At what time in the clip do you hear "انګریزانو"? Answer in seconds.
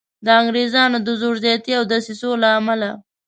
0.41-0.97